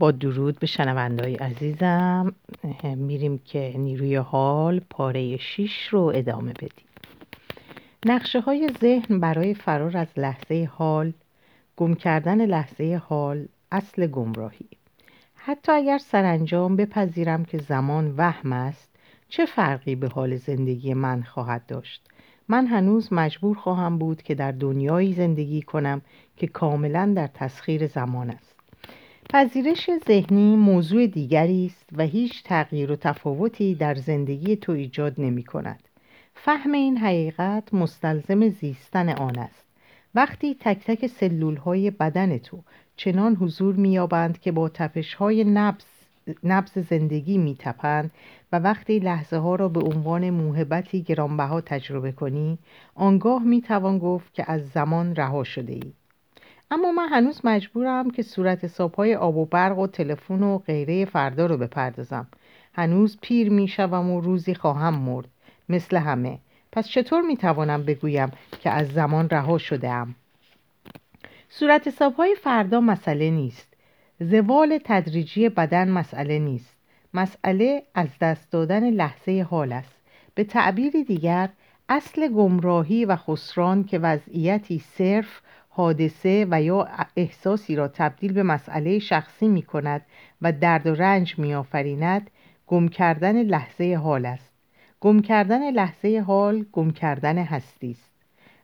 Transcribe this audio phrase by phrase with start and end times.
[0.00, 2.34] با درود به شنوندای عزیزم.
[2.84, 6.88] میریم که نیروی حال پاره شیش رو ادامه بدیم.
[8.06, 11.12] نقشه های ذهن برای فرار از لحظه حال
[11.76, 14.68] گم کردن لحظه حال اصل گمراهی.
[15.34, 18.90] حتی اگر سرانجام بپذیرم که زمان وهم است
[19.28, 22.08] چه فرقی به حال زندگی من خواهد داشت؟
[22.48, 26.02] من هنوز مجبور خواهم بود که در دنیایی زندگی کنم
[26.36, 28.49] که کاملا در تسخیر زمان است.
[29.32, 35.42] پذیرش ذهنی موضوع دیگری است و هیچ تغییر و تفاوتی در زندگی تو ایجاد نمی
[35.42, 35.88] کند.
[36.34, 39.64] فهم این حقیقت مستلزم زیستن آن است.
[40.14, 42.58] وقتی تک تک سلول های بدن تو
[42.96, 45.86] چنان حضور میابند که با تپش های نبز,
[46.44, 48.10] نبز زندگی میتپند
[48.52, 52.58] و وقتی لحظه ها را به عنوان موهبتی گرانبها تجربه کنی
[52.94, 55.92] آنگاه می‌توان گفت که از زمان رها شده ای.
[56.72, 61.46] اما من هنوز مجبورم که صورت حسابهای آب و برق و تلفن و غیره فردا
[61.46, 62.26] رو بپردازم.
[62.74, 65.28] هنوز پیر می‌شوم و روزی خواهم مرد
[65.68, 66.38] مثل همه.
[66.72, 70.14] پس چطور می‌توانم بگویم که از زمان رها شده ام؟
[71.48, 73.68] صورت حسابهای فردا مسئله نیست.
[74.20, 76.74] زوال تدریجی بدن مسئله نیست.
[77.14, 79.94] مسئله از دست دادن لحظه حال است.
[80.34, 81.48] به تعبیر دیگر
[81.88, 85.40] اصل گمراهی و خسران که وضعیتی صرف
[85.72, 90.06] حادثه و یا احساسی را تبدیل به مسئله شخصی می کند
[90.42, 92.30] و درد و رنج می آفریند
[92.66, 94.52] گم کردن لحظه حال است.
[95.00, 98.10] گم کردن لحظه حال گم کردن هستی است.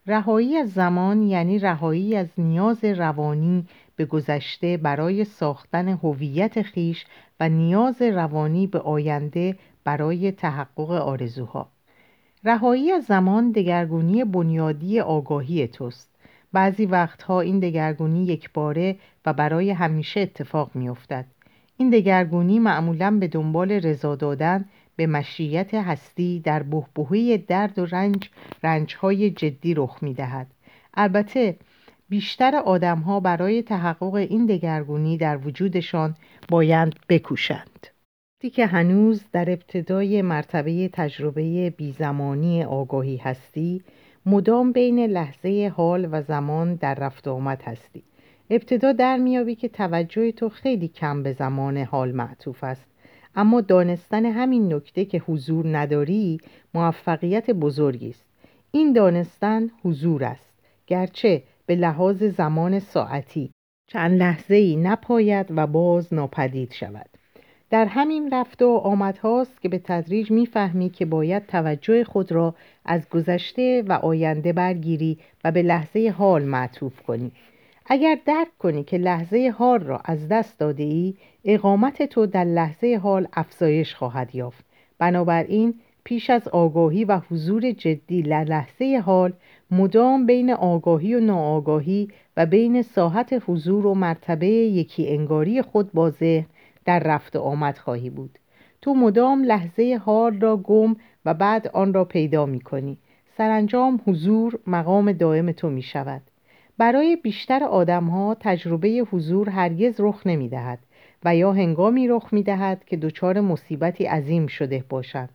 [0.06, 7.04] رهایی از زمان یعنی رهایی از نیاز روانی به گذشته برای ساختن هویت خیش
[7.40, 11.68] و نیاز روانی به آینده برای تحقق آرزوها.
[12.44, 16.15] رهایی از زمان دگرگونی بنیادی آگاهی توست.
[16.52, 21.26] بعضی وقتها این دگرگونی یکباره و برای همیشه اتفاق میافتد
[21.76, 24.64] این دگرگونی معمولا به دنبال رضا دادن
[24.96, 28.30] به مشیت هستی در بهبهه درد و رنج
[28.62, 30.46] رنجهای جدی رخ می دهد.
[30.94, 31.56] البته
[32.08, 36.14] بیشتر آدمها برای تحقق این دگرگونی در وجودشان
[36.48, 37.86] باید بکوشند.
[38.54, 43.82] که هنوز در ابتدای مرتبه تجربه بیزمانی آگاهی هستی
[44.28, 48.02] مدام بین لحظه حال و زمان در رفت آمد هستی.
[48.50, 52.86] ابتدا در میابی که توجه تو خیلی کم به زمان حال معطوف است.
[53.34, 56.38] اما دانستن همین نکته که حضور نداری
[56.74, 58.24] موفقیت بزرگی است.
[58.70, 60.52] این دانستن حضور است.
[60.86, 63.50] گرچه به لحاظ زمان ساعتی
[63.86, 67.15] چند لحظه ای نپاید و باز ناپدید شود.
[67.70, 72.54] در همین رفت و آمد هاست که به تدریج می‌فهمی که باید توجه خود را
[72.84, 77.32] از گذشته و آینده برگیری و به لحظه حال معطوف کنی.
[77.86, 83.00] اگر درک کنی که لحظه حال را از دست داده ای اقامت تو در لحظه
[83.02, 84.64] حال افزایش خواهد یافت.
[84.98, 89.32] بنابراین پیش از آگاهی و حضور جدی در لحظه حال
[89.70, 96.10] مدام بین آگاهی و ناآگاهی و بین ساحت حضور و مرتبه یکی انگاری خود با
[96.10, 96.46] ذهن
[96.86, 98.38] در رفت آمد خواهی بود.
[98.82, 102.98] تو مدام لحظه حال را گم و بعد آن را پیدا می کنی.
[103.36, 106.22] سرانجام حضور مقام دائم تو می شود.
[106.78, 110.78] برای بیشتر آدم ها تجربه حضور هرگز رخ نمی دهد
[111.24, 115.28] و یا هنگامی رخ می دهد که دچار مصیبتی عظیم شده باشند.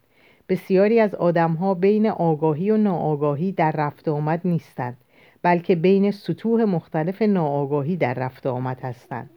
[0.49, 4.97] بسیاری از آدم ها بین آگاهی و ناآگاهی در رفت آمد نیستند
[5.41, 9.29] بلکه بین سطوح مختلف ناآگاهی در رفت آمد هستند.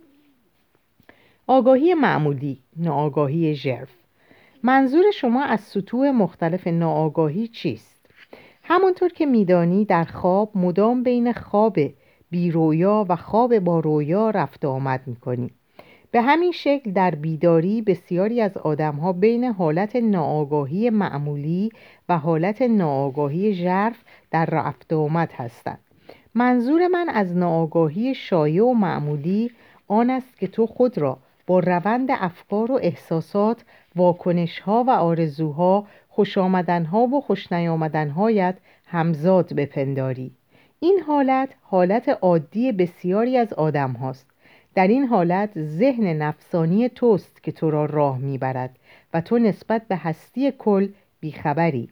[1.46, 3.90] آگاهی معمولی ناآگاهی ژرف.
[4.62, 8.06] منظور شما از سطوح مختلف ناآگاهی چیست؟
[8.62, 11.78] همانطور که میدانی در خواب مدام بین خواب
[12.30, 15.50] بیرویا و خواب با رویا رفت آمد می‌کنی.
[16.10, 21.70] به همین شکل در بیداری بسیاری از آدمها بین حالت ناآگاهی معمولی
[22.08, 25.80] و حالت ناآگاهی ژرف در رفت آمد هستند.
[26.34, 29.50] منظور من از ناآگاهی شایع و معمولی
[29.88, 33.64] آن است که تو خود را با روند افکار و احساسات
[33.96, 38.56] واکنش ها و آرزوها خوش آمدن ها و خوش هایت
[38.86, 40.32] همزاد بپنداری.
[40.80, 44.30] این حالت حالت عادی بسیاری از آدم هاست
[44.74, 48.78] در این حالت ذهن نفسانی توست که تو را راه می‌برد
[49.14, 50.88] و تو نسبت به هستی کل
[51.20, 51.88] بیخبری.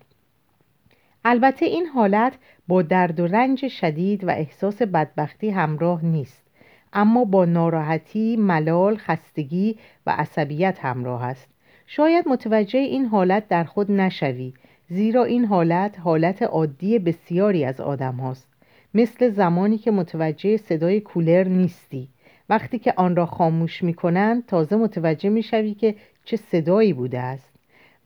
[1.24, 2.38] البته این حالت
[2.68, 6.41] با درد و رنج شدید و احساس بدبختی همراه نیست.
[6.92, 11.48] اما با ناراحتی، ملال، خستگی و عصبیت همراه است.
[11.86, 14.54] شاید متوجه این حالت در خود نشوی
[14.88, 18.48] زیرا این حالت حالت عادی بسیاری از آدم هاست.
[18.94, 22.08] مثل زمانی که متوجه صدای کولر نیستی.
[22.48, 27.20] وقتی که آن را خاموش می کنند تازه متوجه می شوی که چه صدایی بوده
[27.20, 27.52] است.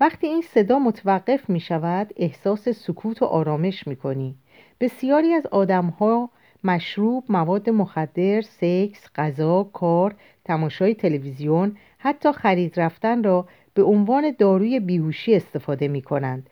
[0.01, 4.35] وقتی این صدا متوقف می شود احساس سکوت و آرامش می کنی
[4.81, 6.31] بسیاری از آدم ها
[6.67, 10.15] مشروب، مواد مخدر، سکس، غذا، کار،
[10.45, 16.51] تماشای تلویزیون، حتی خرید رفتن را به عنوان داروی بیهوشی استفاده می کنند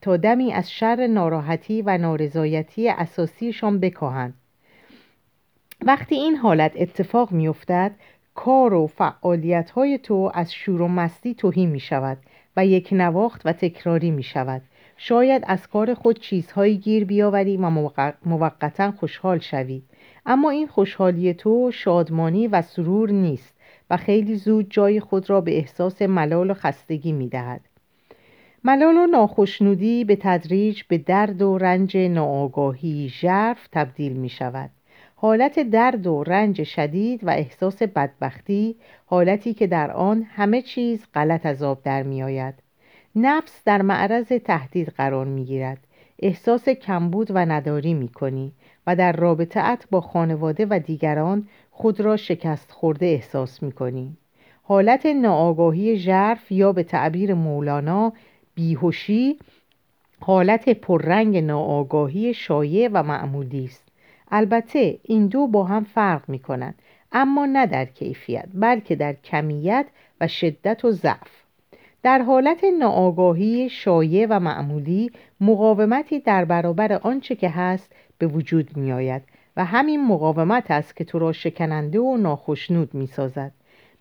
[0.00, 4.34] تا, دمی از شر ناراحتی و نارضایتی اساسیشان بکاهند.
[5.82, 7.92] وقتی این حالت اتفاق می افتد
[8.34, 12.18] کار و فعالیت های تو از شور و مستی توهی می شود
[12.56, 14.62] و یک نواخت و تکراری می شود
[14.96, 17.70] شاید از کار خود چیزهایی گیر بیاوری و
[18.24, 19.82] موقتا خوشحال شوی
[20.26, 23.54] اما این خوشحالی تو شادمانی و سرور نیست
[23.90, 27.60] و خیلی زود جای خود را به احساس ملال و خستگی می دهد.
[28.64, 34.70] ملال و ناخشنودی به تدریج به درد و رنج ناآگاهی ژرف تبدیل می شود.
[35.16, 38.76] حالت درد و رنج شدید و احساس بدبختی
[39.06, 42.65] حالتی که در آن همه چیز غلط از آب در می آید.
[43.18, 45.78] نفس در معرض تهدید قرار می گیرد.
[46.18, 48.52] احساس کمبود و نداری می کنی
[48.86, 54.16] و در رابطه با خانواده و دیگران خود را شکست خورده احساس می کنی.
[54.62, 58.12] حالت ناآگاهی ژرف یا به تعبیر مولانا
[58.54, 59.38] بیهوشی
[60.20, 63.88] حالت پررنگ ناآگاهی شایع و معمولی است
[64.30, 66.74] البته این دو با هم فرق می کنند
[67.12, 69.86] اما نه در کیفیت بلکه در کمیت
[70.20, 71.45] و شدت و ضعف
[72.02, 75.10] در حالت ناآگاهی شایع و معمولی
[75.40, 79.22] مقاومتی در برابر آنچه که هست به وجود می آید
[79.56, 83.52] و همین مقاومت است که تو را شکننده و ناخشنود می سازد.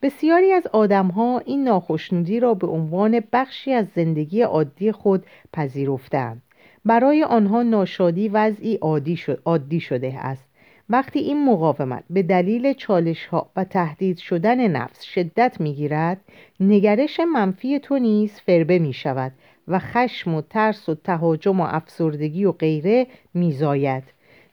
[0.01, 6.41] بسیاری از آدمها این ناخشنودی را به عنوان بخشی از زندگی عادی خود پذیرفتند.
[6.85, 10.44] برای آنها ناشادی وضعی عادی, عادی شده است.
[10.89, 16.21] وقتی این مقاومت به دلیل چالش ها و تهدید شدن نفس شدت می گیرد،
[16.59, 19.31] نگرش منفی تو نیز فربه می شود
[19.67, 24.03] و خشم و ترس و تهاجم و افسردگی و غیره میزاید.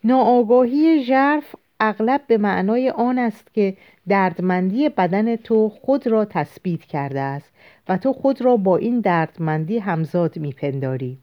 [0.04, 3.76] ناآگاهی ژرف اغلب به معنای آن است که
[4.08, 7.52] دردمندی بدن تو خود را تثبیت کرده است
[7.88, 11.18] و تو خود را با این دردمندی همزاد میپنداری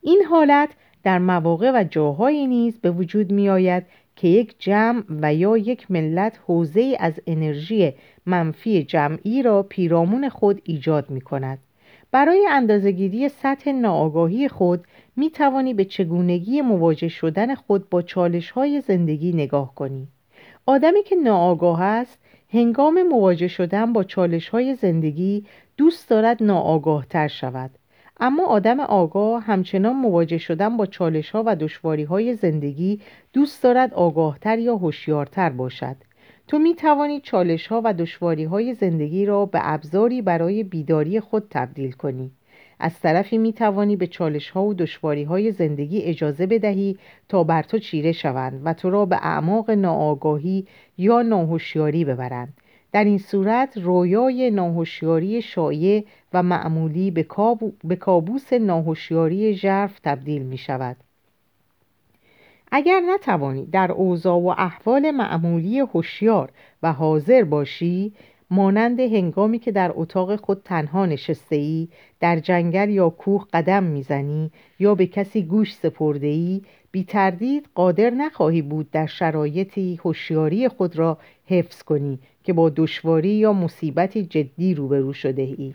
[0.00, 0.68] این حالت
[1.02, 5.90] در مواقع و جاهایی نیز به وجود می آید که یک جمع و یا یک
[5.90, 7.92] ملت حوزه از انرژی
[8.26, 11.58] منفی جمعی را پیرامون خود ایجاد می کند.
[12.10, 14.84] برای اندازگیری سطح ناآگاهی خود
[15.16, 20.08] می توانی به چگونگی مواجه شدن خود با چالش های زندگی نگاه کنی.
[20.66, 25.44] آدمی که ناآگاه است هنگام مواجه شدن با چالش های زندگی
[25.76, 27.70] دوست دارد ناآگاه تر شود
[28.24, 33.00] اما آدم آگاه همچنان مواجه شدن با چالش ها و دشواری های زندگی
[33.32, 35.96] دوست دارد آگاهتر یا هوشیارتر باشد.
[36.48, 41.46] تو می توانی چالش ها و دشواری های زندگی را به ابزاری برای بیداری خود
[41.50, 42.30] تبدیل کنی.
[42.80, 46.98] از طرفی می توانی به چالش ها و دشواری های زندگی اجازه بدهی
[47.28, 50.66] تا بر تو چیره شوند و تو را به اعماق ناآگاهی
[50.98, 52.54] یا ناهوشیاری ببرند.
[52.92, 57.26] در این صورت رویای ناهوشیاری شایع و معمولی به,
[57.84, 60.96] به کابوس ناهوشیاری ژرف تبدیل می شود
[62.72, 66.50] اگر نتوانی در اوضاع و احوال معمولی هوشیار
[66.82, 68.12] و حاضر باشی
[68.50, 71.88] مانند هنگامی که در اتاق خود تنها نشسته ای
[72.20, 78.10] در جنگل یا کوه قدم می‌زنی یا به کسی گوش سپرده ای بی تردید قادر
[78.10, 84.74] نخواهی بود در شرایطی هوشیاری خود را حفظ کنی که با دشواری یا مصیبتی جدی
[84.74, 85.74] روبرو شده ای.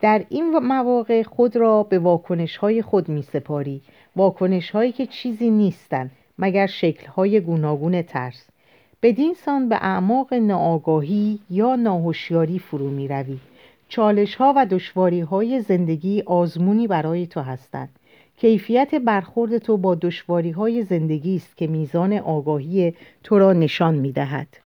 [0.00, 3.82] در این مواقع خود را به واکنش های خود می سپاری
[4.16, 8.46] واکنش هایی که چیزی نیستند مگر شکل های گوناگون ترس.
[9.02, 13.38] بدین سان به اعماق ناآگاهی یا ناهوشیاری فرو می روی
[13.88, 17.98] چالش ها و دشواری های زندگی آزمونی برای تو هستند.
[18.36, 24.12] کیفیت برخورد تو با دشواری های زندگی است که میزان آگاهی تو را نشان می
[24.12, 24.63] دهد.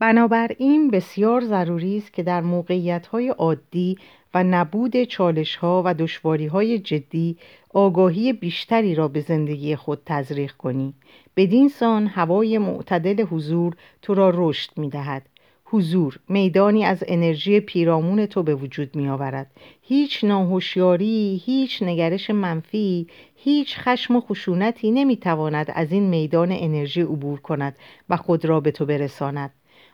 [0.00, 3.98] بنابراین بسیار ضروری است که در موقعیت های عادی
[4.34, 7.36] و نبود چالش ها و دشواری های جدی
[7.74, 10.94] آگاهی بیشتری را به زندگی خود تزریق کنی.
[11.36, 15.22] بدین سان هوای معتدل حضور تو را رشد می دهد
[15.64, 19.50] حضور میدانی از انرژی پیرامون تو به وجود می آورد
[19.82, 27.02] هیچ ناهوشیاری هیچ نگرش منفی هیچ خشم و خشونتی نمی تواند از این میدان انرژی
[27.02, 27.76] عبور کند
[28.10, 29.50] و خود را به تو برساند.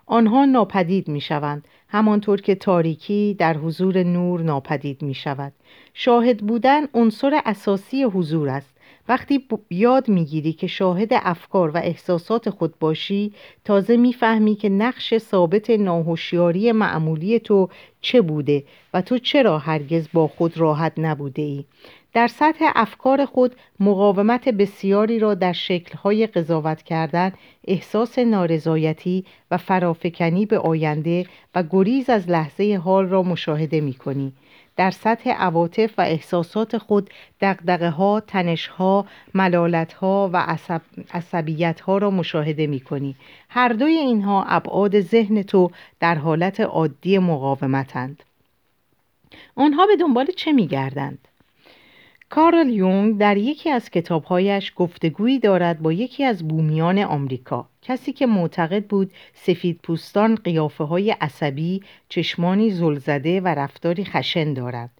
[0.07, 5.53] آنها ناپدید می شوند همانطور که تاریکی در حضور نور ناپدید می شود
[5.95, 8.77] شاهد بودن عنصر اساسی حضور است.
[9.09, 13.33] وقتی یاد می‌گیری که شاهد افکار و احساسات خود باشی
[13.65, 17.69] تازه می‌فهمی که نقش ثابت ناهوشیاری معمولی تو
[18.01, 21.65] چه بوده و تو چرا هرگز با خود راحت نبوده ای.
[22.16, 27.32] در سطح افکار خود مقاومت بسیاری را در شکلهای قضاوت کردن
[27.64, 34.32] احساس نارضایتی و فرافکنی به آینده و گریز از لحظه حال را مشاهده می کنی.
[34.76, 40.80] در سطح عواطف و احساسات خود دقدقه ها، تنش ها، ملالت ها و عصب...
[41.14, 43.16] عصبیت ها را مشاهده می کنی.
[43.49, 45.70] هر دوی اینها ابعاد ذهن تو
[46.00, 48.23] در حالت عادی مقاومتند.
[49.56, 51.18] آنها به دنبال چه می گردند؟
[52.30, 57.68] کارل یونگ در یکی از کتابهایش گفتگویی دارد با یکی از بومیان آمریکا.
[57.83, 64.90] کسی که معتقد بود سفید پوستان قیافه های عصبی چشمانی زلزده و رفتاری خشن دارند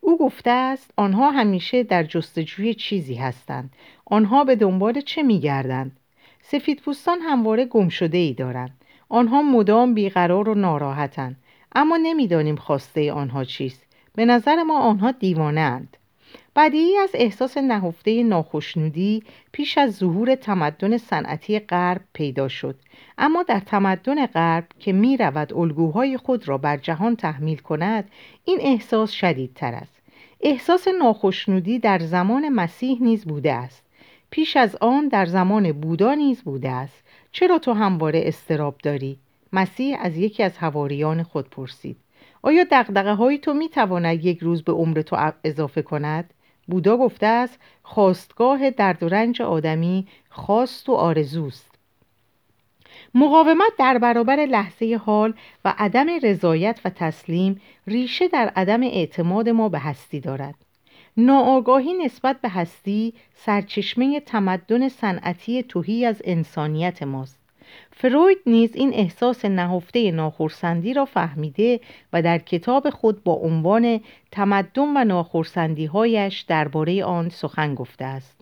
[0.00, 3.72] او گفته است آنها همیشه در جستجوی چیزی هستند.
[4.04, 5.96] آنها به دنبال چه میگردند؟
[6.42, 8.84] سفید پوستان همواره گم شده ای دارند.
[9.08, 11.36] آنها مدام بیقرار و ناراحتند.
[11.74, 13.86] اما نمی‌دانیم خواسته آنها چیست.
[14.14, 15.96] به نظر ما آنها دیوانه اند
[16.56, 19.22] بدیعی از احساس نهفته ناخشنودی
[19.52, 22.76] پیش از ظهور تمدن صنعتی غرب پیدا شد.
[23.18, 28.10] اما در تمدن غرب که می رود الگوهای خود را بر جهان تحمیل کند
[28.44, 30.00] این احساس شدیدتر است.
[30.40, 33.82] احساس ناخشنودی در زمان مسیح نیز بوده است.
[34.30, 37.04] پیش از آن در زمان بودا نیز بوده است.
[37.32, 39.18] چرا تو همواره استراب داری؟
[39.52, 41.96] مسیح از یکی از حواریان خود پرسید.
[42.42, 46.30] آیا دقدقه های تو می تواند یک روز به عمر تو اضافه کند؟
[46.66, 51.70] بودا گفته است خواستگاه درد و رنج آدمی خواست و آرزوست.
[53.14, 59.68] مقاومت در برابر لحظه حال و عدم رضایت و تسلیم ریشه در عدم اعتماد ما
[59.68, 60.54] به هستی دارد.
[61.16, 67.45] ناآگاهی نسبت به هستی سرچشمه تمدن صنعتی توهی از انسانیت ماست.
[67.92, 71.80] فروید نیز این احساس نهفته ناخورسندی را فهمیده
[72.12, 78.40] و در کتاب خود با عنوان تمدن و ناخورسندی هایش درباره آن سخن گفته است.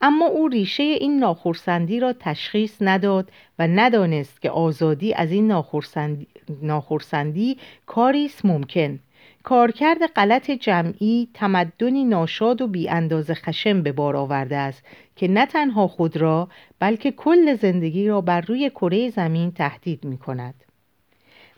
[0.00, 6.26] اما او ریشه این ناخورسندی را تشخیص نداد و ندانست که آزادی از این ناخورسندی,
[6.62, 8.98] ناخورسندی کاری است ممکن.
[9.42, 14.84] کارکرد غلط جمعی تمدنی ناشاد و بی انداز خشم به بار آورده است
[15.16, 20.18] که نه تنها خود را بلکه کل زندگی را بر روی کره زمین تهدید می
[20.18, 20.54] کند.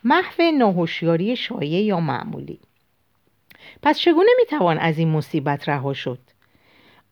[0.05, 2.61] محو ناهوشیاری شایع یا معمولی
[3.83, 6.19] پس چگونه می توان از این مصیبت رها شد؟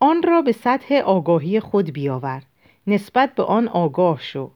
[0.00, 2.42] آن را به سطح آگاهی خود بیاور
[2.86, 4.50] نسبت به آن آگاه شو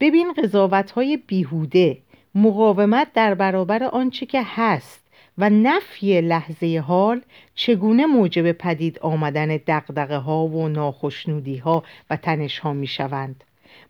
[0.00, 1.98] ببین قضاوت های بیهوده
[2.34, 5.03] مقاومت در برابر آنچه که هست
[5.38, 7.20] و نفی لحظه حال
[7.54, 13.44] چگونه موجب پدید آمدن دقدقه ها و ناخشنودی ها و تنش ها می شوند.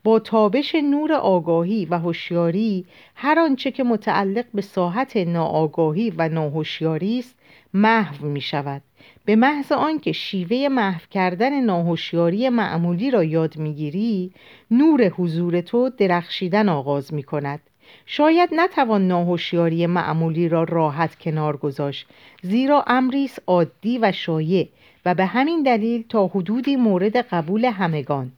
[0.05, 2.85] با تابش نور آگاهی و هوشیاری
[3.15, 7.35] هر آنچه که متعلق به ساحت ناآگاهی و ناهوشیاری است
[7.75, 8.83] محو می شود
[9.25, 14.33] به محض آنکه شیوه محو کردن ناهوشیاری معمولی را یاد می‌گیری
[14.71, 17.61] نور حضور تو درخشیدن آغاز می کند
[18.07, 22.07] شاید نتوان ناهوشیاری معمولی را راحت کنار گذاشت
[22.43, 24.69] زیرا امری است عادی و شایع
[25.05, 28.33] و به همین دلیل تا حدودی مورد قبول همگان.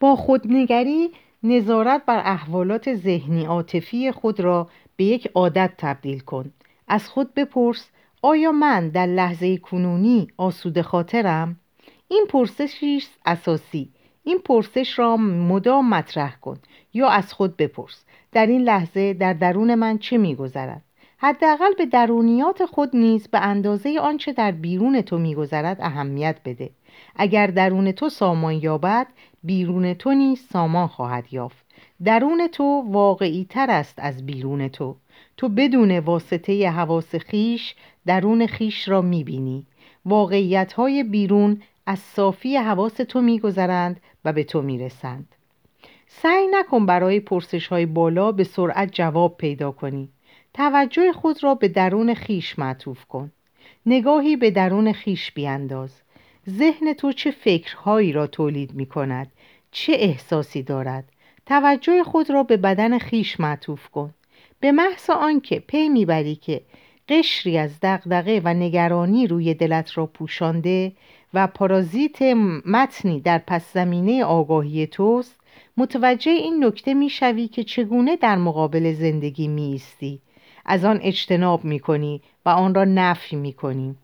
[0.00, 1.10] با خودنگری
[1.42, 6.52] نظارت بر احوالات ذهنی عاطفی خود را به یک عادت تبدیل کن.
[6.88, 7.90] از خود بپرس
[8.22, 11.56] آیا من در لحظه کنونی آسوده خاطرم؟
[12.08, 13.88] این پرسشی اساسی.
[14.24, 16.58] این پرسش را مدام مطرح کن
[16.94, 18.04] یا از خود بپرس.
[18.38, 20.82] در این لحظه در درون من چه میگذرد؟
[21.16, 26.70] حداقل به درونیات خود نیز به اندازه آنچه در بیرون تو میگذرد اهمیت بده.
[27.16, 29.06] اگر درون تو سامان یابد
[29.44, 31.66] بیرون تو نیز سامان خواهد یافت.
[32.04, 34.96] درون تو واقعی تر است از بیرون تو.
[35.36, 37.74] تو بدون واسطه حواس خیش
[38.06, 39.66] درون خیش را می‌بینی.
[40.04, 45.34] واقعیت های بیرون از صافی حواس تو میگذرند و به تو می‌رسند.
[46.10, 50.08] سعی نکن برای پرسش های بالا به سرعت جواب پیدا کنی.
[50.54, 53.32] توجه خود را به درون خیش معطوف کن.
[53.86, 56.00] نگاهی به درون خیش بیانداز.
[56.50, 59.32] ذهن تو چه فکرهایی را تولید می کند
[59.70, 61.04] چه احساسی دارد؟
[61.46, 64.14] توجه خود را به بدن خیش معطوف کن.
[64.60, 66.60] به محض آنکه پی می‌بری که
[67.08, 70.92] قشری از دغدغه و نگرانی روی دلت را پوشانده
[71.34, 72.22] و پارازیت
[72.66, 75.37] متنی در پس زمینه آگاهی توست
[75.78, 80.20] متوجه این نکته می‌شوی که چگونه در مقابل زندگی میستی
[80.64, 83.96] از آن اجتناب می‌کنی و آن را نفی می‌کنی.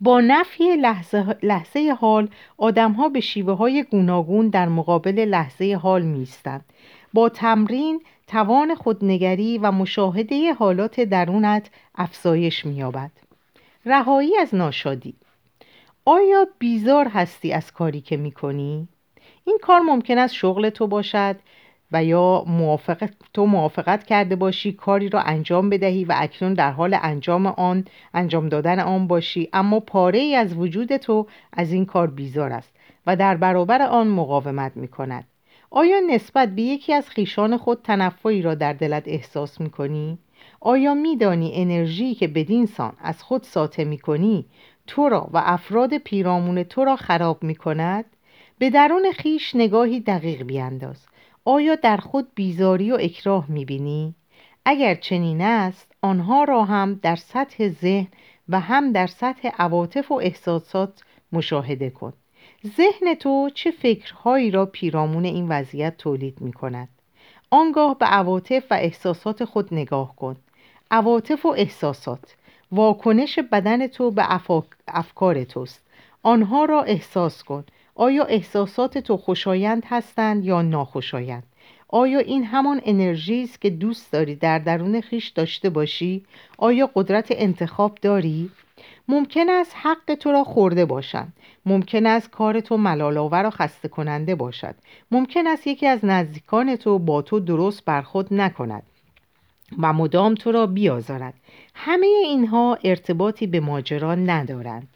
[0.00, 6.64] با نفی لحظه, لحظه حال آدمها به شیوه های گوناگون در مقابل لحظه حال میستند
[7.12, 13.10] با تمرین توان خودنگری و مشاهده حالات درونت افزایش مییابد.
[13.84, 15.14] رهایی از ناشادی.
[16.04, 18.88] آیا بیزار هستی از کاری که می‌کنی؟
[19.48, 21.36] این کار ممکن است شغل تو باشد
[21.92, 26.98] و یا موافقت تو موافقت کرده باشی کاری را انجام بدهی و اکنون در حال
[27.02, 27.84] انجام آن
[28.14, 32.72] انجام دادن آن باشی اما پاره ای از وجود تو از این کار بیزار است
[33.06, 35.24] و در برابر آن مقاومت می کند
[35.70, 40.18] آیا نسبت به یکی از خیشان خود تنفعی را در دلت احساس می کنی؟
[40.60, 44.46] آیا میدانی انرژی که بدین سان از خود ساطع می کنی
[44.86, 48.04] تو را و افراد پیرامون تو را خراب می کند؟
[48.58, 51.06] به درون خیش نگاهی دقیق بیانداز.
[51.44, 54.14] آیا در خود بیزاری و اکراه می‌بینی؟
[54.64, 58.08] اگر چنین است آنها را هم در سطح ذهن
[58.48, 62.12] و هم در سطح عواطف و احساسات مشاهده کن.
[62.66, 66.88] ذهن تو چه فکرهایی را پیرامون این وضعیت تولید می کند
[67.50, 70.36] آنگاه به عواطف و احساسات خود نگاه کن.
[70.90, 72.36] عواطف و احساسات.
[72.72, 74.40] واکنش بدن تو به
[74.88, 75.86] افکار توست.
[76.22, 77.64] آنها را احساس کن.
[77.98, 81.42] آیا احساسات تو خوشایند هستند یا ناخوشایند؟
[81.88, 86.24] آیا این همان انرژی است که دوست داری در درون خیش داشته باشی؟
[86.58, 88.50] آیا قدرت انتخاب داری؟
[89.08, 91.32] ممکن است حق تو را خورده باشند.
[91.66, 94.74] ممکن است کار تو ملالآور و خسته کننده باشد.
[95.10, 98.82] ممکن است یکی از نزدیکان تو با تو درست برخود نکند
[99.78, 101.34] و مدام تو را بیازارد.
[101.74, 104.88] همه اینها ارتباطی به ماجرا ندارند.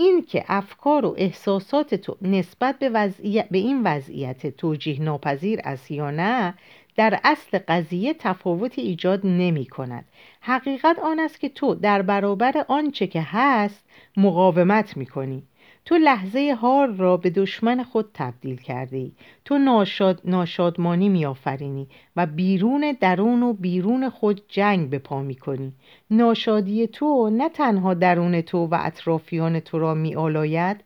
[0.00, 5.90] این که افکار و احساسات تو نسبت به, وضعیت، به این وضعیت توجیه ناپذیر است
[5.90, 6.54] یا نه
[6.96, 10.04] در اصل قضیه تفاوتی ایجاد نمی کند.
[10.40, 13.84] حقیقت آن است که تو در برابر آنچه که هست
[14.16, 15.42] مقاومت می کنی.
[15.88, 19.12] تو لحظه حال را به دشمن خود تبدیل کرده ای
[19.44, 25.72] تو ناشاد، ناشادمانی میآفرینی و بیرون درون و بیرون خود جنگ به پا می کنی
[26.10, 30.76] ناشادی تو نه تنها درون تو و اطرافیان تو را می آلاید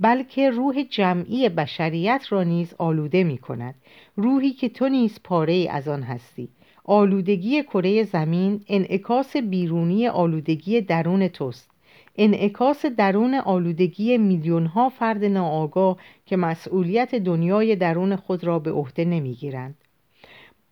[0.00, 3.74] بلکه روح جمعی بشریت را نیز آلوده می کند
[4.16, 6.48] روحی که تو نیز پاره از آن هستی.
[6.84, 11.71] آلودگی کره زمین انعکاس بیرونی آلودگی درون توست.
[12.16, 15.96] انعکاس درون آلودگی میلیون ها فرد ناآگاه
[16.26, 19.74] که مسئولیت دنیای درون خود را به عهده نمی‌گیرند.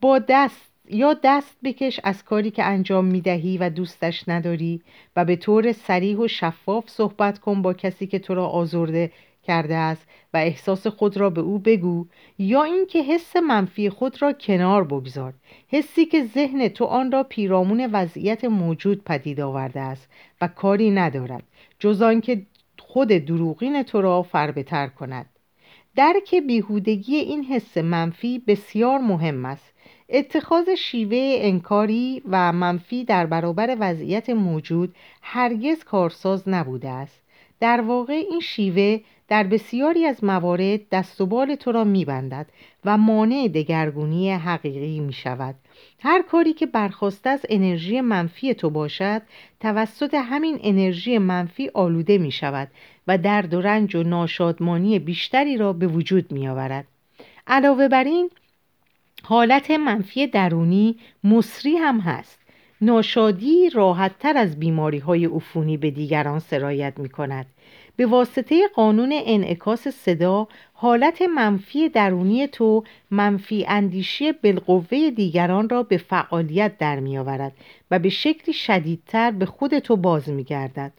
[0.00, 4.82] با دست یا دست بکش از کاری که انجام می‌دهی و دوستش نداری
[5.16, 9.76] و به طور سریح و شفاف صحبت کن با کسی که تو را آزرده کرده
[9.76, 12.06] است و احساس خود را به او بگو
[12.38, 15.34] یا اینکه حس منفی خود را کنار بگذار.
[15.68, 20.08] حسی که ذهن تو آن را پیرامون وضعیت موجود پدید آورده است
[20.40, 21.42] و کاری ندارد
[21.78, 22.42] جز آنکه
[22.78, 25.26] خود دروغین تو را فربتر کند.
[25.96, 29.72] درک بیهودگی این حس منفی بسیار مهم است.
[30.08, 37.22] اتخاذ شیوه انکاری و منفی در برابر وضعیت موجود هرگز کارساز نبوده است.
[37.60, 39.00] در واقع این شیوه
[39.30, 42.46] در بسیاری از موارد دست و بال تو را میبندد
[42.84, 45.54] و مانع دگرگونی حقیقی می شود
[46.00, 49.22] هر کاری که برخواسته از انرژی منفی تو باشد
[49.60, 52.68] توسط همین انرژی منفی آلوده می شود
[53.08, 56.86] و درد و رنج و ناشادمانی بیشتری را به وجود می آورد
[57.46, 58.30] علاوه بر این
[59.22, 62.40] حالت منفی درونی مصری هم هست.
[62.80, 67.46] ناشادی راحتتر از بیماری های عفونی به دیگران سرایت می کند
[67.96, 75.96] به واسطه قانون انعکاس صدا حالت منفی درونی تو منفی اندیشی بالقوه دیگران را به
[75.96, 77.52] فعالیت در می آورد
[77.90, 80.92] و به شکلی شدیدتر به خود تو باز می گردد.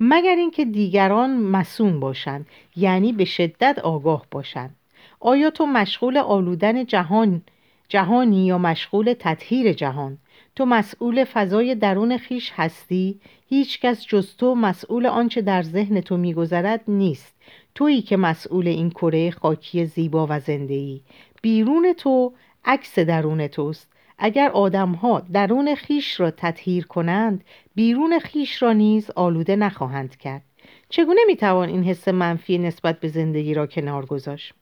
[0.00, 4.76] مگر اینکه دیگران مسون باشند یعنی به شدت آگاه باشند
[5.20, 7.42] آیا تو مشغول آلودن جهان
[7.88, 10.18] جهانی یا مشغول تطهیر جهان
[10.58, 16.16] تو مسئول فضای درون خیش هستی؟ هیچ کس جز تو مسئول آنچه در ذهن تو
[16.16, 17.36] میگذرد نیست.
[17.74, 21.00] تویی که مسئول این کره خاکی زیبا و زنده ای
[21.42, 22.32] بیرون تو
[22.64, 23.88] عکس درون توست.
[24.18, 27.44] اگر آدمها درون خیش را تطهیر کنند
[27.74, 30.42] بیرون خیش را نیز آلوده نخواهند کرد.
[30.88, 34.54] چگونه می‌توان این حس منفی نسبت به زندگی را کنار گذاشت؟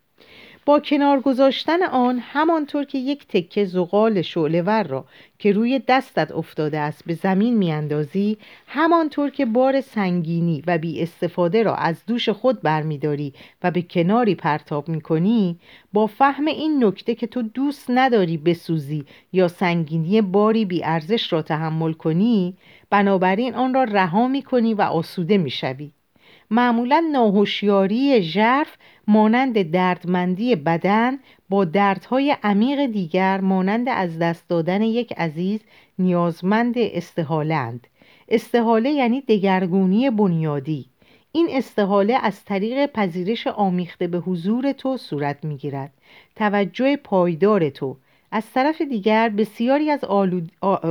[0.67, 5.05] با کنار گذاشتن آن همانطور که یک تکه زغال شعلهور را
[5.39, 11.63] که روی دستت افتاده است به زمین میاندازی همانطور که بار سنگینی و بی استفاده
[11.63, 15.59] را از دوش خود برمیداری و به کناری پرتاب می‌کنی
[15.93, 21.43] با فهم این نکته که تو دوست نداری بسوزی یا سنگینی باری بی ارزش را
[21.43, 22.57] تحمل کنی
[22.91, 25.91] بنابراین آن را رها می‌کنی و آسوده می‌شوی.
[26.51, 35.13] معمولا ناهوشیاری ژرف مانند دردمندی بدن با دردهای عمیق دیگر مانند از دست دادن یک
[35.13, 35.61] عزیز
[35.99, 37.87] نیازمند استحالند
[38.29, 40.87] استحاله یعنی دگرگونی بنیادی.
[41.33, 45.93] این استحاله از طریق پذیرش آمیخته به حضور تو صورت می‌گیرد.
[46.37, 47.97] توجه پایدار تو.
[48.31, 50.05] از طرف دیگر بسیاری از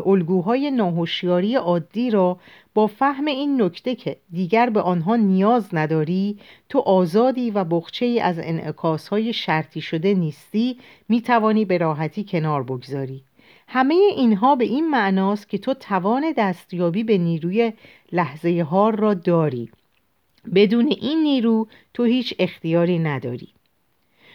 [0.06, 2.40] الگوهای ناهوشیاری عادی را
[2.76, 8.40] با فهم این نکته که دیگر به آنها نیاز نداری تو آزادی و بخچه از
[8.40, 10.78] انعکاسهای شرطی شده نیستی
[11.10, 13.24] می توانی به راحتی کنار بگذاری.
[13.68, 17.74] همه اینها به این معناست که تو توان دستیابی به نیروی
[18.12, 19.70] لحظه هار را داری.
[20.56, 23.48] بدون این نیرو تو هیچ اختیاری نداری.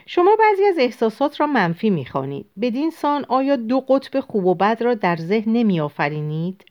[0.06, 2.46] شما بعضی از احساسات را منفی می‌خوانید.
[2.60, 6.64] بدین سان آیا دو قطب خوب و بد را در ذهن نمی آفرینید؟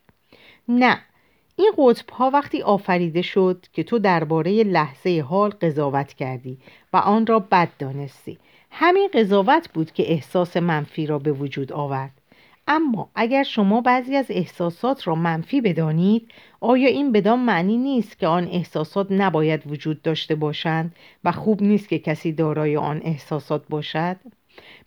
[0.68, 1.00] نه.
[1.60, 6.58] این قطب ها وقتی آفریده شد که تو درباره لحظه حال قضاوت کردی
[6.94, 8.38] و آن را بد دانستی
[8.72, 12.12] همین قضاوت بود که احساس منفی را به وجود آورد
[12.68, 16.28] اما اگر شما بعضی از احساسات را منفی بدانید
[16.60, 21.90] آیا این بدان معنی نیست که آن احساسات نباید وجود داشته باشند و خوب نیست
[21.90, 24.18] که کسی دارای آن احساسات باشد؟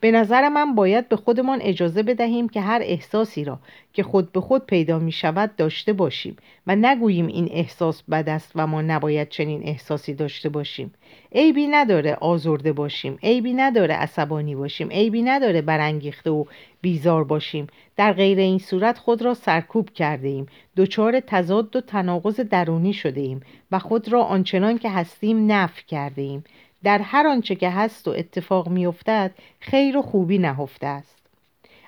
[0.01, 3.59] به نظر من باید به خودمان اجازه بدهیم که هر احساسی را
[3.93, 8.53] که خود به خود پیدا می شود داشته باشیم و نگوییم این احساس بد است
[8.55, 10.95] و ما نباید چنین احساسی داشته باشیم.
[11.35, 16.45] عیبی نداره آزرده باشیم عیبی نداره عصبانی باشیم عیبی نداره برانگیخته و
[16.81, 17.67] بیزار باشیم.
[17.97, 20.47] در غیر این صورت خود را سرکوب کرده ایم.
[20.77, 23.41] دچار تضاد و تناقض درونی شده ایم
[23.73, 26.45] و خود را آنچنان که هستیم نف کرده ایم.
[26.85, 31.23] در هر آنچه که هست و اتفاق میافتد خیر و خوبی نهفته است.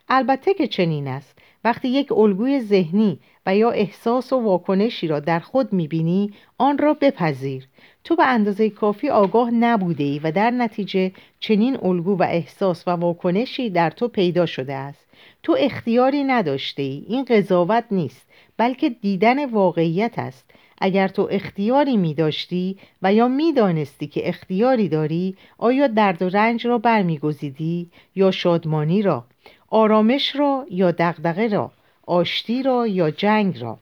[0.08, 1.38] البته که چنین است.
[1.64, 6.94] وقتی یک الگوی ذهنی و یا احساس و واکنشی را در خود می‌بینی آن را
[6.94, 7.68] بپذیر.
[8.04, 12.90] تو به اندازه کافی آگاه نبوده ای و در نتیجه چنین الگو و احساس و
[12.90, 15.06] واکنشی در تو پیدا شده است.
[15.42, 20.50] تو اختیاری نداشته ای این قضاوت نیست بلکه دیدن واقعیت است.
[20.84, 26.28] اگر تو اختیاری می داشتی و یا می دانستی که اختیاری داری آیا درد و
[26.28, 29.24] رنج را برمیگزیدی یا شادمانی را
[29.70, 31.70] آرامش را یا دغدغه را
[32.06, 33.78] آشتی را یا جنگ را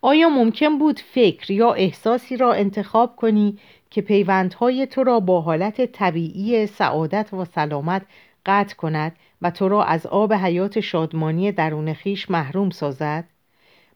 [0.00, 3.58] آیا ممکن بود فکر یا احساسی را انتخاب کنی
[3.90, 8.02] که پیوندهای تو را با حالت طبیعی سعادت و سلامت
[8.46, 13.24] قطع کند و تو را از آب حیات شادمانی درون خیش محروم سازد؟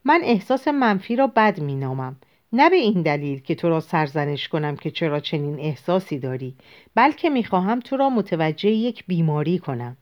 [0.04, 2.16] من احساس منفی را بد می نامم
[2.52, 6.54] نه به این دلیل که تو را سرزنش کنم که چرا چنین احساسی داری
[6.94, 9.96] بلکه می خواهم تو را متوجه یک بیماری کنم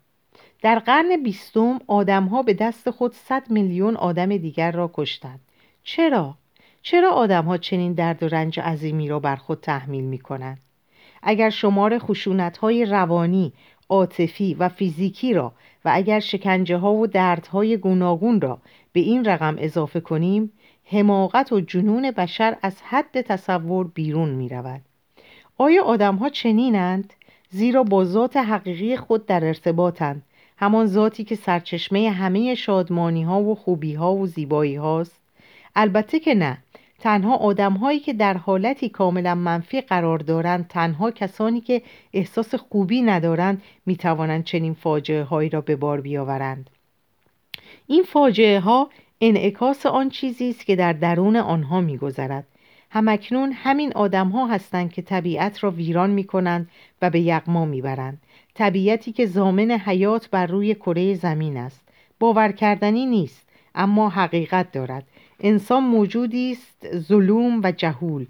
[0.62, 5.40] در قرن بیستم آدمها به دست خود صد میلیون آدم دیگر را کشتند
[5.82, 6.34] چرا؟
[6.82, 10.60] چرا آدمها چنین درد و رنج عظیمی را بر خود تحمیل می کنند؟
[11.22, 13.52] اگر شمار خشونت های روانی،
[13.88, 15.52] عاطفی و فیزیکی را
[15.84, 18.58] و اگر شکنجه ها و دردهای گوناگون را
[18.92, 20.52] به این رقم اضافه کنیم
[20.84, 24.80] حماقت و جنون بشر از حد تصور بیرون می رود.
[25.58, 27.12] آیا آدم ها چنینند؟
[27.50, 30.22] زیرا با ذات حقیقی خود در ارتباطند
[30.56, 35.20] همان ذاتی که سرچشمه همه شادمانی ها و خوبی ها و زیبایی هاست
[35.76, 36.58] البته که نه
[37.00, 41.82] تنها آدم هایی که در حالتی کاملا منفی قرار دارند تنها کسانی که
[42.12, 46.70] احساس خوبی ندارند می توانند چنین فاجعه هایی را به بار بیاورند.
[47.86, 52.46] این فاجعه ها انعکاس آن چیزی است که در درون آنها میگذرد.
[52.90, 56.70] همکنون همین آدم ها هستند که طبیعت را ویران می کنند
[57.02, 58.22] و به یغما می‌برند.
[58.54, 61.88] طبیعتی که زامن حیات بر روی کره زمین است.
[62.18, 65.04] باور کردنی نیست اما حقیقت دارد.
[65.40, 68.26] انسان موجودی است ظلوم و جهول.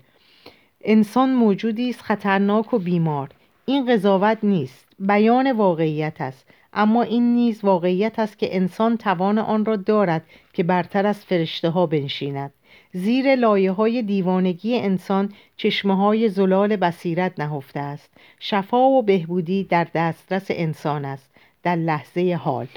[0.85, 3.29] انسان موجودی است خطرناک و بیمار.
[3.67, 6.47] این قضاوت نیست بیان واقعیت است.
[6.73, 11.69] اما این نیز واقعیت است که انسان توان آن را دارد که برتر از فرشته
[11.69, 12.53] ها بنشیند.
[12.93, 18.11] زیر لایه های دیوانگی انسان چشمه های زلال بصیرت نهفته است.
[18.41, 21.31] شفا و بهبودی در دسترس انسان است.
[21.63, 22.69] در لحظه حال.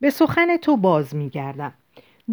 [0.00, 1.74] به سخن تو باز میگردم.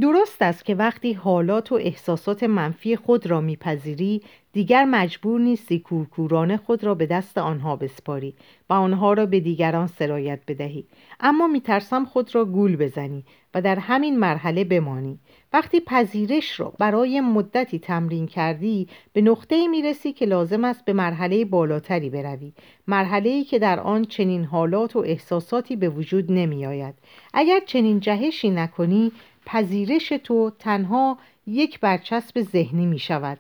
[0.01, 4.21] درست است که وقتی حالات و احساسات منفی خود را میپذیری
[4.53, 8.35] دیگر مجبور نیستی کورکورانه خود را به دست آنها بسپاری
[8.69, 10.85] و آنها را به دیگران سرایت بدهی.
[11.19, 15.19] اما میترسم خود را گول بزنی و در همین مرحله بمانی.
[15.53, 21.45] وقتی پذیرش را برای مدتی تمرین کردی به نقطه می‌رسی که لازم است به مرحله
[21.45, 22.53] بالاتری بروی.
[22.87, 26.95] مرحله که در آن چنین حالات و احساساتی به وجود نمی آید.
[27.33, 29.11] اگر چنین جهشی نکنی
[29.45, 33.39] پذیرش تو تنها یک برچسب ذهنی می شود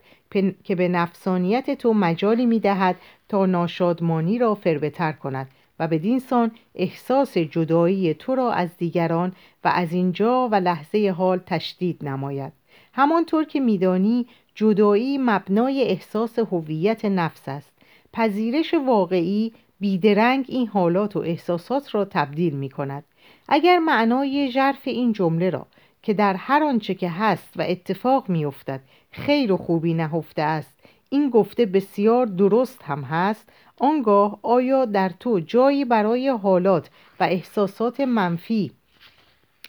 [0.63, 2.95] که به نفسانیت تو مجالی می دهد
[3.29, 5.47] تا ناشادمانی را فربتر کند
[5.79, 11.39] و بدین سان احساس جدایی تو را از دیگران و از اینجا و لحظه حال
[11.45, 12.53] تشدید نماید.
[12.93, 17.71] همانطور که میدانی جدایی مبنای احساس هویت نفس است.
[18.13, 23.03] پذیرش واقعی بیدرنگ این حالات و احساسات را تبدیل می کند.
[23.49, 25.67] اگر معنای ژرف این جمله را
[26.05, 30.79] که در هر آنچه که هست و اتفاق می افتد خیر و خوبی نهفته است.
[31.09, 33.49] این گفته بسیار درست هم هست.
[33.79, 36.89] آنگاه آیا در تو جایی برای حالات
[37.19, 38.71] و احساسات منفی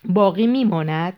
[0.05, 1.13] باقی میماند؟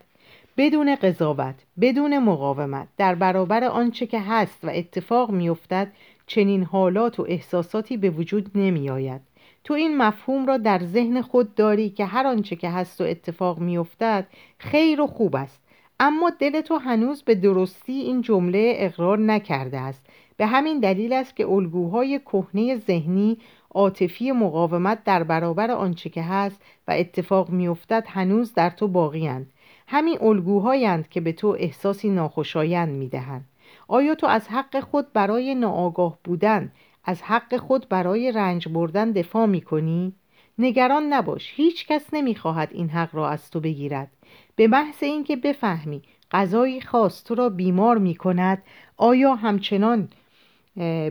[0.57, 5.91] بدون قضاوت بدون مقاومت در برابر آنچه که هست و اتفاق میافتد
[6.27, 9.21] چنین حالات و احساساتی به وجود نمی آید.
[9.63, 13.59] تو این مفهوم را در ذهن خود داری که هر آنچه که هست و اتفاق
[13.59, 15.61] میافتد خیر و خوب است.
[15.99, 20.05] اما دل تو هنوز به درستی این جمله اقرار نکرده است.
[20.37, 23.37] به همین دلیل است که الگوهای کهنه ذهنی
[23.71, 29.51] عاطفی مقاومت در برابر آنچه که هست و اتفاق میافتد هنوز در تو باقیند
[29.87, 33.45] همین الگوهایند که به تو احساسی ناخوشایند می‌دهند.
[33.87, 36.71] آیا تو از حق خود برای ناآگاه بودن
[37.09, 40.13] از حق خود برای رنج بردن دفاع می کنی؟
[40.59, 44.11] نگران نباش هیچ کس نمی خواهد این حق را از تو بگیرد
[44.55, 48.63] به محض اینکه بفهمی غذایی خاص تو را بیمار می کند
[48.97, 50.09] آیا همچنان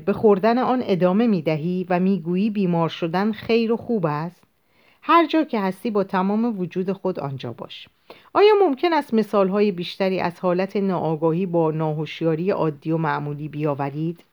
[0.05, 4.43] به خوردن آن ادامه می دهی و می گویی بیمار شدن خیر و خوب است؟
[5.03, 7.89] هر جا که هستی با تمام وجود خود آنجا باش
[8.35, 14.25] آیا ممکن است مثالهای بیشتری از حالت ناآگاهی با ناهوشیاری عادی و معمولی بیاورید؟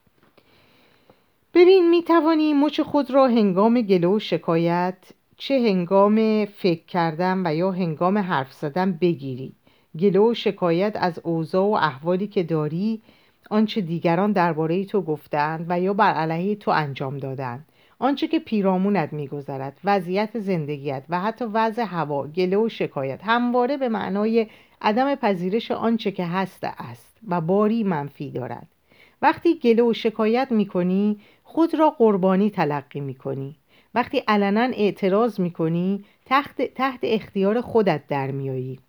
[1.56, 4.98] ببین می توانی مچ خود را هنگام گلو و شکایت
[5.38, 9.54] چه هنگام فکر کردن و یا هنگام حرف زدن بگیری.
[10.00, 13.02] گلو و شکایت از اوضاع و احوالی که داری
[13.50, 17.66] آنچه دیگران درباره تو گفتند و یا بر علیه تو انجام دادند.
[18.00, 23.90] آنچه که پیرامونت میگذرد وضعیت زندگیت و حتی وضع هوا گله و شکایت همواره به
[23.90, 24.48] معنای
[24.82, 28.75] عدم پذیرش آنچه که هست است و باری منفی دارد.
[29.22, 33.56] وقتی گله و شکایت می‌کنی خود را قربانی تلقی می‌کنی.
[33.96, 38.80] وقتی علنا اعتراض می‌کنی تحت, تحت اختیار خودت در میایی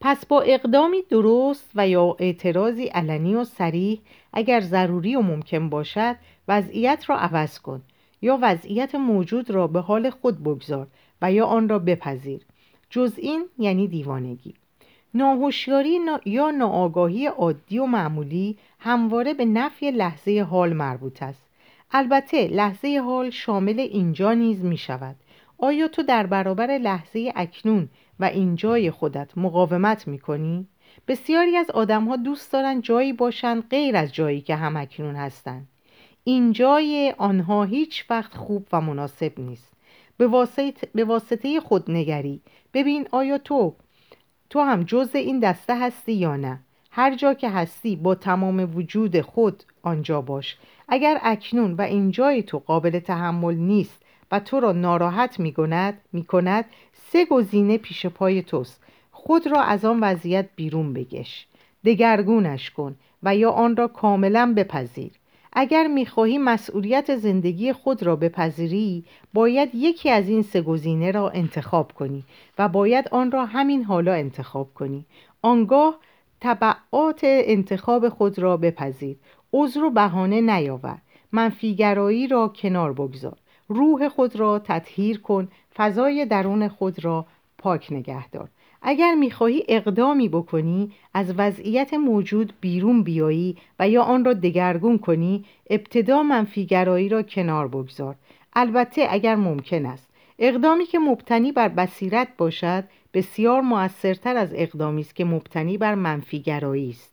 [0.00, 4.00] پس با اقدامی درست و یا اعتراضی علنی و سریح
[4.32, 6.16] اگر ضروری و ممکن باشد
[6.48, 7.82] وضعیت را عوض کن
[8.22, 10.86] یا وضعیت موجود را به حال خود بگذار
[11.22, 12.40] و یا آن را بپذیر.
[12.90, 14.54] جز این یعنی دیوانگی.
[15.14, 21.42] ناهوشیاری یا ناآگاهی عادی و معمولی همواره به نفی لحظه حال مربوط است.
[21.92, 25.16] البته لحظه حال شامل اینجا نیز می شود.
[25.58, 27.88] آیا تو در برابر لحظه اکنون
[28.20, 30.66] و اینجای خودت مقاومت می کنی؟
[31.08, 35.68] بسیاری از آدم ها دوست دارند جایی باشند غیر از جایی که هم اکنون هستند
[36.24, 39.72] این جای آنها هیچ وقت خوب و مناسب نیست.
[40.16, 42.40] به واسطه, به واسطه خودنگری.
[42.74, 43.74] ببین آیا تو
[44.54, 46.58] تو هم جز این دسته هستی یا نه؟
[46.90, 50.56] هر جا که هستی با تمام وجود خود آنجا باش.
[50.88, 56.26] اگر اکنون و اینجای تو قابل تحمل نیست و تو را ناراحت می کند, می
[56.92, 58.82] سه گزینه پیش پای توست.
[59.10, 61.46] خود را از آن وضعیت بیرون بگش
[61.84, 65.12] دگرگونش کن و یا آن را کاملا بپذیر.
[65.54, 71.92] اگر می‌خواهی مسئولیت زندگی خود را بپذیری باید یکی از این سه گزینه را انتخاب
[71.92, 72.24] کنی
[72.58, 75.04] و باید آن را همین حالا انتخاب کنی.
[75.42, 75.98] آنگاه
[76.40, 79.16] طبعات انتخاب خود را بپذیر.
[79.52, 80.98] عذر و بهانه نیاور.
[81.32, 83.36] منفیگرایی را کنار بگذار.
[83.68, 85.48] روح خود را تطهیر کن.
[85.76, 87.26] فضای درون خود را
[87.58, 88.48] پاک نگه دار.
[88.86, 95.44] اگر می‌خواهی اقدامی بکنی از وضعیت موجود بیرون بیایی و یا آن را دگرگون کنی
[95.70, 98.14] ابتدا منفیگرایی را کنار بگذار.
[98.56, 100.08] البته اگر ممکن است.
[100.38, 106.90] اقدامی که مبتنی بر بصیرت باشد بسیار موثرتر از اقدامی است که مبتنی بر منفیگرایی
[106.90, 107.12] است.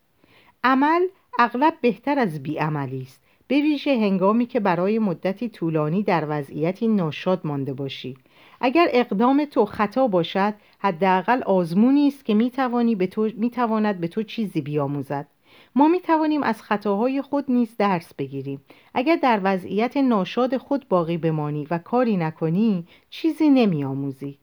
[0.64, 1.02] عمل
[1.40, 3.22] اغلب بهتر از بیعملی است.
[3.48, 8.18] به ویژه هنگامی که برای مدتی طولانی در وضعیتی ناشاد مانده باشی.
[8.62, 14.24] اگر اقدام تو خطا باشد حداقل آزمونی است که می‌توانی به تو می‌تواند به تو
[14.24, 15.28] چیزی بیاموزد.
[15.76, 18.62] ما می توانیم از خطاهای خود نیز درس بگیریم.
[18.94, 24.38] اگر در وضعیت ناشاد خود باقی بمانی و کاری نکنی چیزی نمی آموزی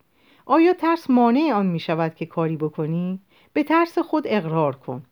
[0.47, 3.21] آیا ترس مانع آن می شود که کاری بکنی؟
[3.53, 5.03] به ترس خود اقرار کن.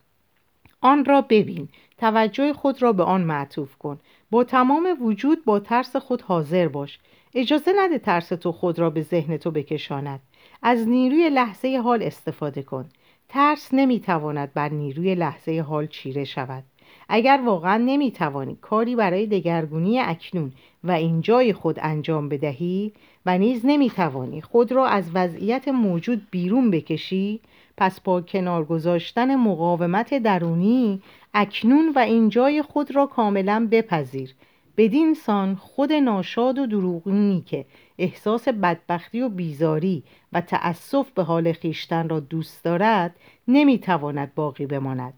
[0.81, 1.69] آن را ببین.
[1.99, 4.01] توجه خود را به آن معطوف کن.
[4.31, 6.99] با تمام وجود با ترس خود حاضر باش.
[7.39, 10.21] اجازه نده ترس تو خود را به ذهن تو بکشاند.
[10.63, 12.89] از نیروی لحظه حال استفاده کن.
[13.29, 16.65] ترس نمی‌تواند بر نیروی لحظه حال چیره شود.
[17.09, 20.53] اگر واقعا نمی‌توانی کاری برای دگرگونی اکنون
[20.85, 22.93] و اینجای خود انجام بدهی
[23.27, 27.41] و نیز نمی‌توانی خود را از وضعیت موجود بیرون بکشی
[27.77, 31.03] پس با کنار گذاشتن مقاومت درونی
[31.35, 34.35] اکنون و اینجای خود را کاملا بپذیر.
[34.77, 37.65] بدین سان خود ناشاد و دروغینی که
[37.99, 43.17] احساس بدبختی و بیزاری و تأسف به حال خیشتن را دوست دارد
[43.49, 45.15] نمی‌تواند باقی بماند.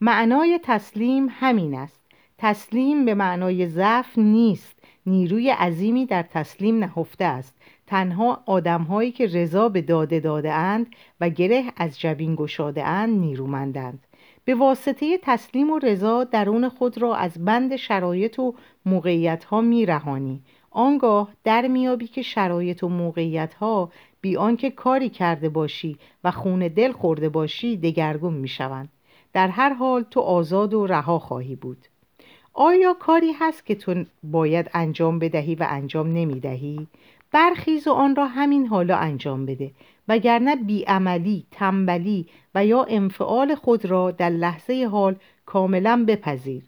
[0.00, 2.00] معنای تسلیم همین است.
[2.38, 4.76] تسلیم به معنای ضعف نیست.
[5.06, 7.54] نیروی عظیمی در تسلیم نهفته است.
[7.86, 10.86] تنها آدمهایی که رضا به داده داده اند
[11.20, 14.06] و گره از جبین گشاده اند نیرومندند.
[14.44, 18.54] به واسطه تسلیم و رضا درون خود را از بند شرایط و
[18.86, 20.40] موقعیت ها می رهانی.
[20.70, 26.68] آنگاه در میابی که شرایط و موقعیت ها بی آنکه کاری کرده باشی و خون
[26.68, 28.88] دل خورده باشی دگرگون می شوند.
[29.32, 31.86] در هر حال تو آزاد و رها خواهی بود
[32.54, 36.86] آیا کاری هست که تو باید انجام بدهی و انجام نمی دهی؟
[37.32, 39.70] برخیز و آن را همین حالا انجام بده
[40.08, 45.16] وگرنه بیعملی، تنبلی و یا انفعال خود را در لحظه حال
[45.46, 46.62] کاملا بپذیر.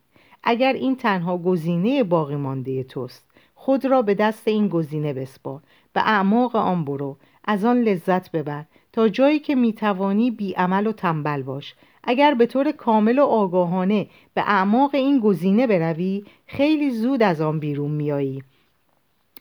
[0.45, 5.61] اگر این تنها گزینه باقی مانده توست خود را به دست این گزینه بسپار.
[5.93, 11.43] به اعماق آن برو از آن لذت ببر تا جایی که می‌توانی بیعمل و تنبل
[11.43, 11.75] باش.
[12.05, 17.59] اگر به طور کامل و آگاهانه به اعماق این گزینه بروی خیلی زود از آن
[17.59, 18.43] بیرون میایی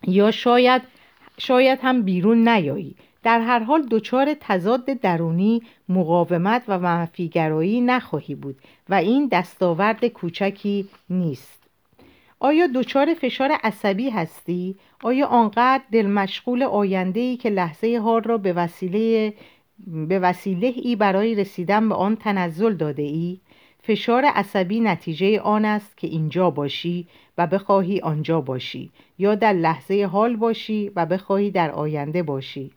[0.07, 0.81] یا شاید
[1.38, 8.56] شاید هم بیرون نیایی در هر حال دچار تضاد درونی مقاومت و منفیگرایی نخواهی بود
[8.89, 11.62] و این دستاورد کوچکی نیست
[12.39, 18.38] آیا دچار فشار عصبی هستی؟ آیا آنقدر دل مشغول آینده ای که لحظه حال را
[18.38, 19.34] به وسیله
[19.88, 23.39] به وسیله ای برای رسیدن به آن تنزل داده ای؟
[23.84, 27.08] فشار عصبی نتیجه آن است که اینجا باشی
[27.41, 32.71] و بخواهی آنجا باشی یا در لحظه حال باشی و بخواهی در آینده باشی.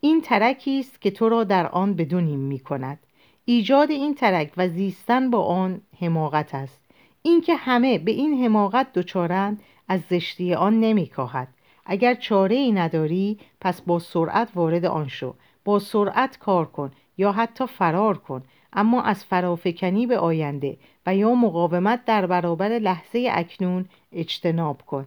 [0.00, 2.98] این ترکی است که تو را در آن بدونیم می کند
[3.44, 6.80] ایجاد این ترک و زیستن با آن حماقت است.
[7.22, 11.48] اینکه همه به این حماقت دچارند از زشتی آن نمیکاهد.
[11.86, 15.34] اگر چاره ای نداری پس با سرعت وارد آن شو.
[15.64, 18.42] با سرعت کار کن یا حتی فرار کن.
[18.74, 25.06] اما از فرافکنی به آینده و یا مقاومت در برابر لحظه اکنون اجتناب کن.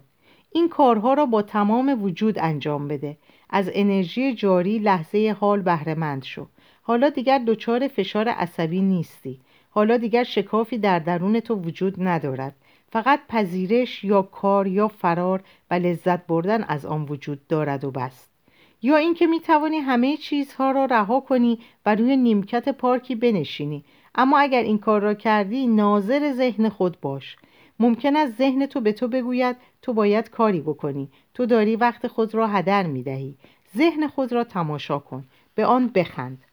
[0.52, 3.16] این کارها را با تمام وجود انجام بده.
[3.50, 6.46] از انرژی جاری لحظه حال بهرهمند شو.
[6.82, 9.40] حالا دیگر دچار فشار عصبی نیستی.
[9.70, 12.54] حالا دیگر شکافی در درون تو وجود ندارد.
[12.92, 18.28] فقط پذیرش یا کار یا فرار و لذت بردن از آن وجود دارد و بس
[18.82, 23.84] یا اینکه می توانی همه چیزها را رها کنی و روی نیمکت پارکی بنشینی.
[24.14, 27.36] اما اگر این کار را کردی ناظر ذهن خود باش.
[27.80, 31.08] ممکن است ذهن تو به تو بگوید تو باید کاری بکنی.
[31.34, 33.34] تو داری وقت خود را هدر می دهی
[33.76, 35.24] ذهن خود را تماشا کن.
[35.54, 36.44] به آن بخند.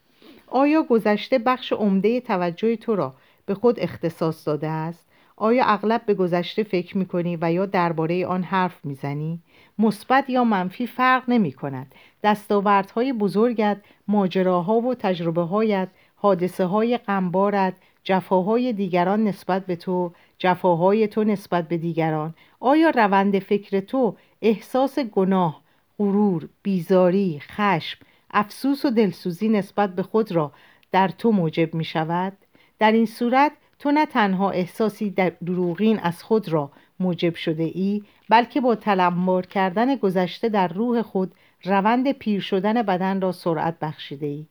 [0.47, 3.13] آیا گذشته بخش عمده توجه تو را
[3.45, 5.05] به خود اختصاص داده است؟
[5.37, 9.39] آیا اغلب به گذشته فکر می کنی و یا درباره آن حرف می زنی؟
[9.79, 11.95] مثبت یا منفی فرق نمی کند.
[12.23, 21.07] دستاوردهای بزرگت ماجراها و تجربه هایت حادثه های غمبارت جفاهای دیگران نسبت به تو جفاهای
[21.07, 22.33] تو نسبت به دیگران.
[22.59, 25.61] آیا روند فکر تو احساس گناه
[25.97, 27.99] غرور بیزاری خشم
[28.31, 30.51] افسوس و دلسوزی نسبت به خود را
[30.91, 32.33] در تو موجب می شود؟
[32.79, 38.03] در این صورت تو نه تنها احساسی در دروغین از خود را موجب شده ای
[38.29, 41.31] بلکه با تلمبار کردن گذشته در روح خود
[41.63, 44.45] روند پیر شدن بدن را سرعت بخشیده ای.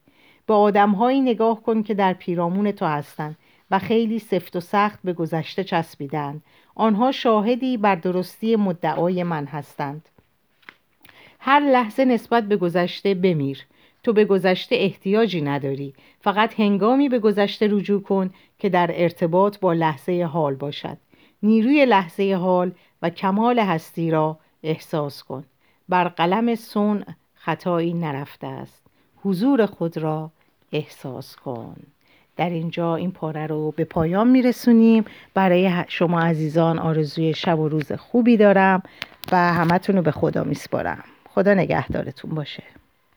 [0.47, 3.37] به آدمهایی نگاه کن که در پیرامون تو هستند
[3.71, 6.43] و خیلی سفت و سخت به گذشته چسبیدند
[6.75, 10.09] آنها شاهدی بر درستی مدعای من هستند.
[11.41, 13.67] هر لحظه نسبت به گذشته بمیر.
[14.03, 15.95] تو به گذشته احتیاجی نداری.
[16.21, 20.97] فقط هنگامی به گذشته رجوع کن که در ارتباط با لحظه حال باشد.
[21.45, 25.45] نیروی لحظه حال و کمال هستی را احساس کن.
[25.89, 28.83] بر قلم سون خطایی نرفته است.
[29.25, 30.31] حضور خود را
[30.73, 31.77] احساس کن.
[32.37, 35.05] در اینجا این پاره رو به پایان میرسونیم.
[35.35, 38.83] برای شما عزیزان آرزوی شب و روز خوبی دارم
[39.33, 41.05] و همتون رو به خدا میسپارم.
[41.35, 42.63] خدا نگهدارتون باشه.